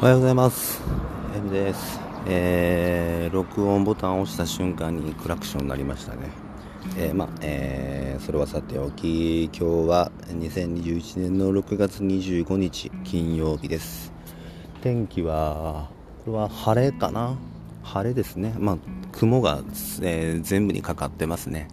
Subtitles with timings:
[0.00, 0.80] おはようございます。
[1.34, 1.98] M です。
[2.28, 6.30] えー、録音ボタンを押した瞬間にクラクションになりましたね。
[6.96, 14.12] えー、まあ、えー、それはさておき、今日は2021年の6月25日金曜日です。
[14.82, 15.88] 天気は、
[16.24, 17.36] これは晴れかな？
[17.82, 18.54] 晴れですね。
[18.56, 18.78] まあ、
[19.10, 19.64] 雲が、
[20.02, 21.66] えー、全部にかかってますね。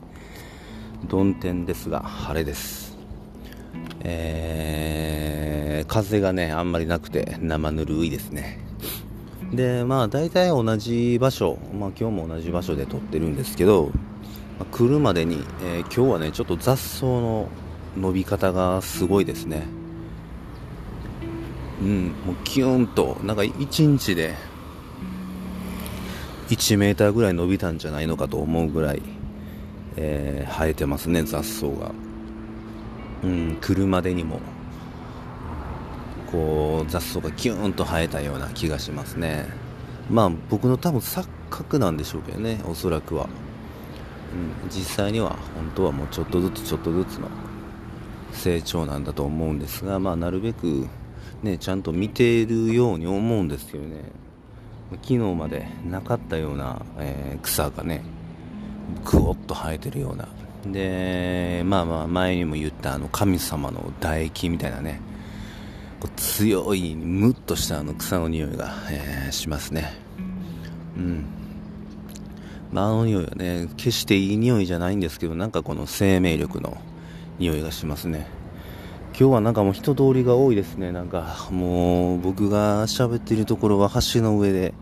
[1.10, 2.98] 曇天ですが、晴れです。
[4.00, 5.45] えー
[5.88, 8.60] 風がね、あんまりなくて生ぬるいですね。
[9.54, 13.92] で、まあ大体同じ場所、まあ今日も同じ場所で撮ってるんですけど、
[14.60, 17.50] まあ、来るまでに、えー、今日はね、ちょっと雑草の
[17.98, 19.64] 伸び方がすごいですね。
[21.82, 24.34] うん、もうキュンと、なんか1日で
[26.50, 29.02] 1メーーぐらい伸びたんじゃないのかと思うぐらい、
[29.98, 31.92] えー、生えてますね、雑草が。
[33.24, 34.40] うん、来るまでにも。
[36.32, 39.46] こう雑草がキューンと生えたような気がしますね。
[40.10, 43.28] まあ僕の多分錯覚なんでしょうけどねおそらくは、
[44.64, 47.28] うん、実際には本当はもうちょっとずつちょっとずつの
[48.32, 50.88] 成長なんだと思うんですがまあなるべく
[51.42, 54.04] ねちゃんと見ているように思うんですけどね。
[55.02, 58.04] 昨日までなかったような、えー、草がね
[59.04, 60.28] ぐおっと生えてるような。
[60.72, 65.00] でまあまあ前にも言ったあの神様の唾液みたいなね
[66.00, 69.94] こう強いムッとしたあの草の匂いが、えー、しますね。
[70.98, 71.26] うん。
[72.72, 76.78] まあ、あの匂いはね決していい匂いじゃないんですけどなんかこの生命力の
[77.40, 78.28] 匂いがしますね。
[79.18, 80.92] 今日はなんかもう人通りが多いですね。
[80.92, 84.74] なんかもう僕が喋っているところは橋の上で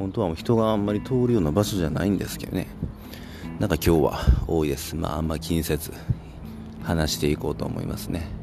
[0.00, 2.66] 本当はもう人があんまり通るような場所じゃないんですけどね。
[3.60, 4.96] なんか今日は多いです。
[4.96, 5.92] まああんま気にせず
[6.82, 8.37] 話していこうと思いますね。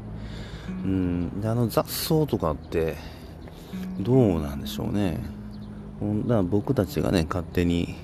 [0.85, 1.41] うん。
[1.41, 2.95] であの雑草とかって
[3.99, 5.19] どうなんでしょうね。
[6.01, 7.95] だから僕たちがね勝手に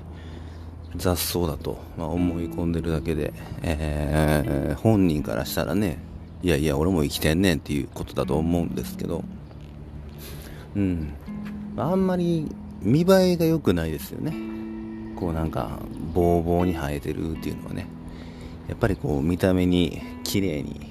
[0.96, 6.00] 雑草だと、まあ、思い込んでるだけで、えー、本人からしたらね
[6.42, 9.24] いやいや俺も生きてんねんっていうことだと思うんですけど。
[10.76, 11.14] うん。
[11.78, 12.48] あんまり
[12.82, 14.34] 見栄えが良くないですよね。
[15.16, 15.80] こうなんか
[16.14, 17.88] ボーボーに生えてるっていうのはね。
[18.68, 20.91] やっぱりこう見た目に綺麗に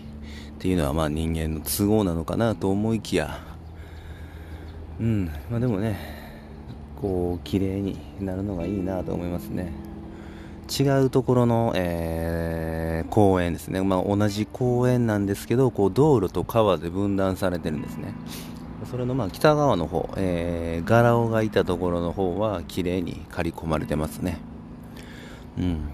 [0.60, 3.40] っていうのはまあ人間の都合なのかなと思いきや
[5.00, 5.98] うんまあでもね
[7.00, 9.72] こう綺麗になるのがいいなと思いますね。
[10.70, 18.12] 違うところの、えー、公園ですね、まあ、同じ公園なんですけどこう道路と川で分断されてるんですね。
[18.90, 24.38] それのまあ北側の方、えー、ガラオがいたところの方は綺麗に刈り込まれてますね。
[25.58, 25.88] うん。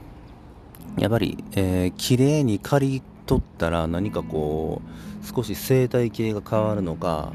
[0.99, 7.33] やっぱり、えー、綺麗に刈り取ったら何かこう少し生態系が変わるのか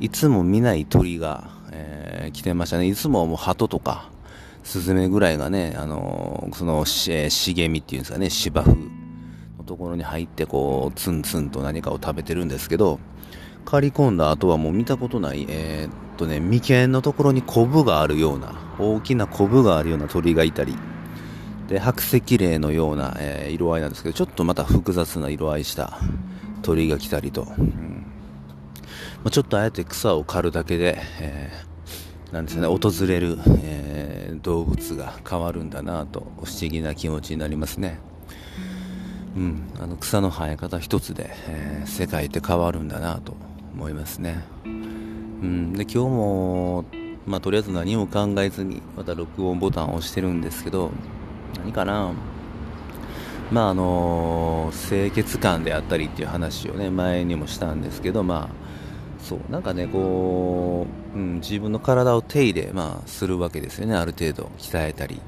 [0.00, 2.86] いつも見ない鳥が、えー、来てましたね。
[2.86, 4.10] いつももう鳩とか
[4.68, 8.76] スズメぐらいがね、あのー、その、し、茂みっていうんですかね、芝生
[9.56, 13.00] のところに入ってこう、ツンツンと何かを食べてるんですけど、
[13.64, 20.76] 刈り込んだ後はもう見たことない、えー、っとね、眉間のところにコブがあるような、大きなコブがあるような鳥がいたり、
[21.68, 25.98] で白石霊のような、えー、色合いなんですけどちょっとまた複雑な色合いした
[26.62, 28.06] 鳥が来たりと、うん。
[29.22, 38.00] まあ、ちょっとあえて草を刈るだけで、えー、なんですね訪れる、えー、動物が変わるんだなと不思議な気持ちになりますね、
[39.36, 43.36] うん、あの草の生え方一つで、え世界って変わるんだなと
[43.74, 46.84] 思いますね、うん、で今日も
[47.26, 50.90] まあ、とりあえず何も考えずにまた録音ボタンを押してるんですけど
[51.56, 52.12] 何かな？
[53.50, 65.20] まああの清潔感であったりっていう話をね前にもしたんですけどまあそうなんかねこう、うん、自分の体を手入れ、まあ、するわけですよねある程度鍛えたり、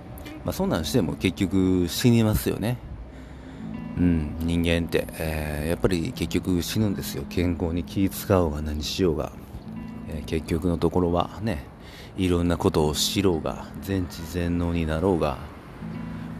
[0.45, 2.77] まあ、そんなんしても結局死にますよね。
[3.97, 7.25] うん、人間って、えー、やっぱり結局死ぬんですよ。
[7.31, 9.33] 健康に気使おうが何しようが、
[10.09, 11.65] えー、結局のところはね
[12.19, 15.39] いろんなことを知ろうが全知全能になろうが。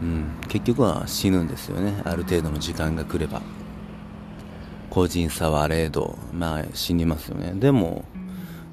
[0.01, 2.01] うん、結局は死ぬんですよね。
[2.03, 3.41] ある程度の時間が来れば。
[4.89, 7.53] 個人差はあれどまあ死にますよね。
[7.55, 8.03] でも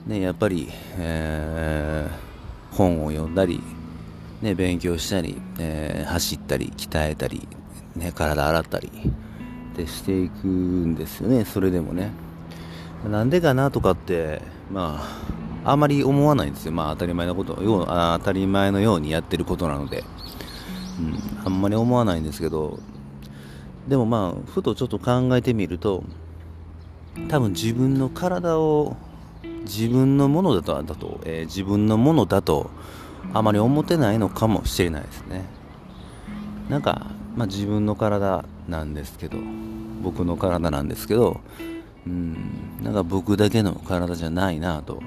[0.06, 3.60] ねやっぱり、えー、本を読んだり
[4.42, 7.46] ね勉強したり、えー、走ったり鍛えたり
[7.94, 11.44] ね体洗ったりってしていくんですよね。
[11.44, 12.10] それでもね。
[13.08, 14.42] なんでかなとかって
[14.72, 15.00] ま
[15.64, 16.72] ああまり思わないんですよ。
[16.72, 20.02] まあ当たり前のことよう当たり前のようにやってることなので。
[21.02, 22.78] ん、あんまり思わないんですけど
[23.86, 26.04] でもまあふとちょっと考えてみると
[27.28, 28.96] 多分自分の体を
[29.62, 32.70] 自分のものだとだと、えー、自分のものだと
[33.34, 35.44] あまり思ってないのかもしれないですね。
[36.68, 39.38] なんか、まあ、自分の体なんですけど
[40.02, 41.40] 僕の体なんですけど
[42.06, 42.78] うん。
[42.82, 45.02] なんか僕だけの体じゃないなと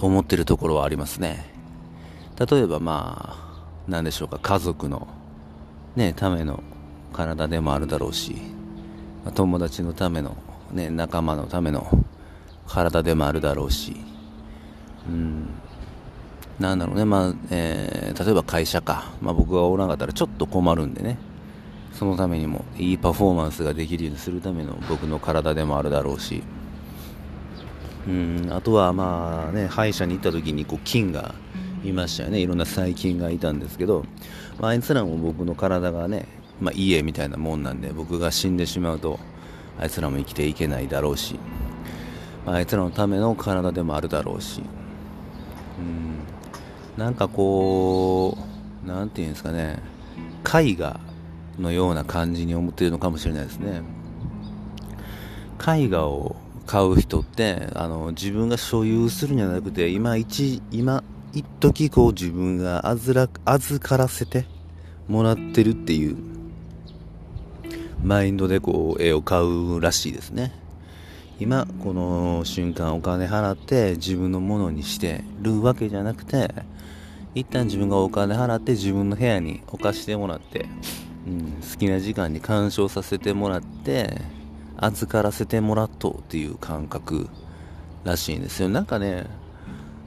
[0.00, 1.52] 思ってるところはありますね。
[2.50, 3.51] 例えばまあ
[3.92, 5.06] 何でしょうか家族の
[5.96, 6.62] ねための
[7.12, 8.36] 体でもあるだろうし
[9.34, 10.34] 友達のための
[10.72, 11.86] ね仲間のための
[12.66, 13.94] 体でもあるだろうし
[15.06, 15.46] うん
[16.58, 21.18] なんだろうねまあ、え、例えば会社か、まあ、僕がおらんかったらちょっと困るんでね
[21.92, 26.42] そのためにもいいパフォーマンスができるようにするための僕の体でもあるだろうし
[28.08, 31.34] うんあとはまあね歯医者に行った時にこう菌が
[31.84, 32.40] いましたよね。
[32.40, 34.04] いろんな細菌がいたんですけど、
[34.60, 36.26] まあ、あいつらも僕の体がね、
[36.60, 39.18] まあ、家みたいなもんなんで僕が死んでしまうと
[39.78, 41.38] あいつらも生きていけないだろうし、
[42.46, 44.62] まあ、あいつらのための体でもあるだろうし
[45.78, 46.22] うん。
[46.96, 48.36] なんかこ
[48.84, 49.78] うなんていうんですかね
[50.44, 51.00] 絵画
[51.58, 53.82] のような感じに思っているのかもしれないですね。
[55.64, 56.36] 絵画を
[56.66, 64.46] 買う人ってあの自分が所有するんじゃなくて今一今一時こう自分があずら預からせて
[65.08, 66.16] もらってるっていう
[68.02, 70.52] マインドでこう絵を買うらしいですね。
[71.40, 76.54] 今この瞬間お金払って自分のものにしてるわけじゃなくて
[77.34, 80.66] 一旦自分がお金払って自分の部屋に置かしてもらって、
[81.26, 84.20] うん、好きな時間に鑑賞させてもらって
[84.76, 87.28] 預からせてもらっとうっていう感覚
[88.04, 88.68] らしいんですよ。
[88.68, 89.26] なんかね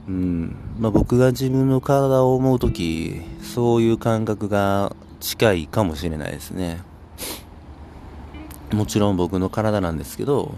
[0.08, 0.56] うん。
[0.78, 6.80] まあ、僕が自分の体を思う時そういう感覚が近いかもしれないですね。
[8.72, 10.56] もちろん僕の体なんですけど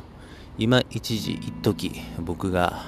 [0.57, 2.87] 今一時一時僕が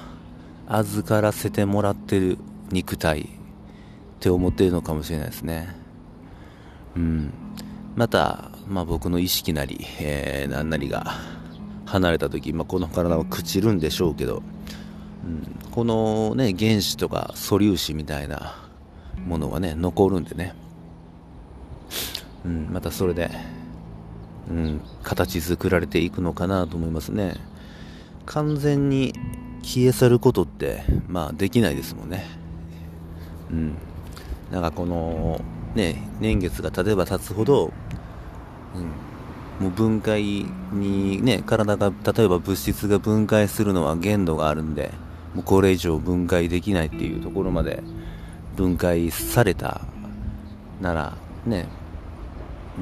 [0.67, 2.37] 預からせてもらってる
[2.71, 3.25] 肉体っ
[4.19, 5.75] て思ってるのかもしれないですね。
[6.95, 7.33] うん。
[7.95, 11.13] また、まあ、僕の意識なり、えー、何なりが
[11.85, 14.43] 離れた時、まあ、この体を朽ちるんでしょうけど
[15.23, 18.55] うん、このね原子とか素粒子みたいな
[19.25, 20.55] ものはね残るんでね、
[22.45, 23.29] うん、またそれで、
[24.49, 27.35] うん、形作られていくのかなと思いますね。
[28.25, 29.13] 完全に
[29.63, 32.25] 消え去ることってまあできないですもんね。
[33.51, 33.77] うん。
[34.51, 35.39] なんかこの
[35.75, 37.71] ね年月が経てば経つほど、
[39.59, 44.91] うん、もう分解にね体が例えば物質が分解するのは限度があるんで
[45.33, 47.83] もうこれ以上分解できないっていうところまで
[48.55, 49.81] 分解された
[50.81, 51.67] ならね。
[52.77, 52.81] う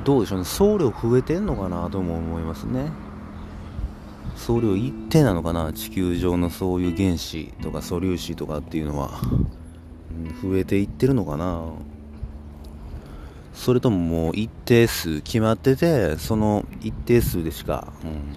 [0.00, 0.04] ん。
[0.04, 0.44] どうでしょうね。
[0.44, 2.90] 送料増えてんのかなとも思いますね。
[4.36, 9.20] 送料一定なのかな地球上のそういう原子とか素粒子とかっていうのは、
[10.42, 11.62] うん、増えていってるのかな。
[13.52, 18.34] それとももう一定数決まっててその一定数でしか、うん、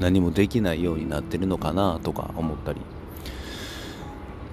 [0.00, 2.80] 何もできないようになってるのかなとか思ったり、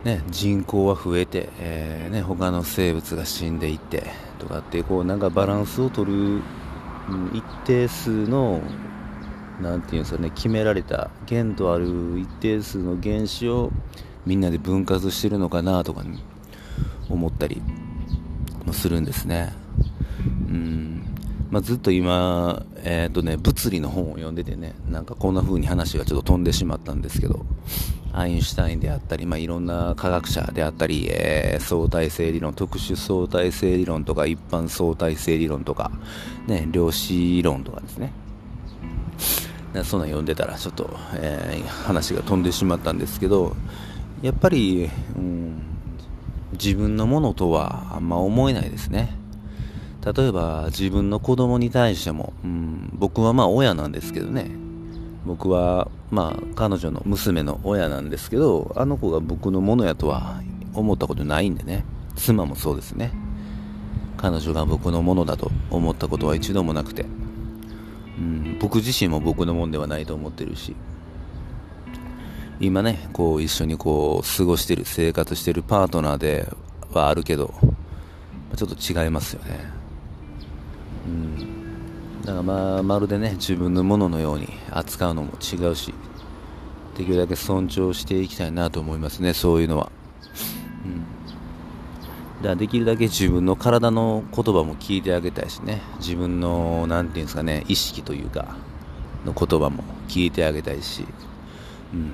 [0.04, 4.04] ね、人口は増えて、えーね、他の生物が死んでいって
[4.40, 6.42] とかってこうなんかバランスを取る、
[7.34, 8.62] 一定数の
[9.62, 13.72] なんていうんですかね決められた限度ある一定数の原子を
[14.25, 16.04] みんなで分割してるのかなとか、
[17.10, 17.62] 思ったり
[18.66, 19.54] もするんですね。
[20.50, 20.95] うん
[21.56, 27.46] まあ、ずっと今、え、ー、とね、物理の本を読んでてね、なんかこんな風に話がちょっと飛んでしまったんですけど、
[28.12, 35.92] アインシュタインであったり、まあ、いろんな科学者であったり、えー、相対性理論、特殊相対性理論とか、一般相対性理論とか、
[36.46, 38.12] ね、量子論とかですね。
[39.86, 43.56] そんな読んでたら、ちょっと、えー、話が飛んでしまったんですけど、
[44.22, 45.62] やっぱり、うん、
[46.52, 49.24] 自分のものとはあんま思えないですね。
[50.06, 54.52] 例えば自分の子供に対しても、うん、僕はまあ親なんですけどね。
[55.26, 60.40] 僕はまあ彼女の娘の親なんですけどあの子が僕のものやとは
[60.76, 61.84] 思ったことないんでね。
[62.16, 63.12] 妻もそうですね。
[64.18, 67.06] 彼女が僕のものだと思ったことは一度もなくて、
[68.18, 70.76] うん、僕自身も僕のもんではないと思ってるし。
[72.60, 76.48] 今ねこう一緒にこう過ごしてる生活してるパートナーで
[76.94, 77.54] はあるけど
[78.56, 79.85] ちょっと違いますよね。
[81.06, 85.94] うん、だからまあまるでね自分のもののように扱うのも違うし
[86.98, 89.92] できるだけ尊重していきたいなと思いますねそういうのは、
[90.86, 91.06] うん、
[92.38, 95.82] だからできるだけ自分の体の言葉も聞いてあげたいしね。
[96.00, 98.56] 自分の何て言うんですかね意識というか、
[99.26, 101.06] の言葉も聞いてあげたいし、
[101.94, 102.14] うん、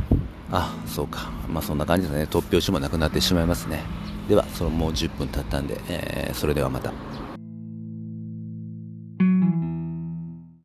[0.52, 1.32] あそうか。
[1.50, 2.24] まあそんな感じですね。
[2.30, 3.84] 突拍子もなくなってしまいますね。
[4.30, 6.94] ではそのもう10分経ったんで、えー、それではまた。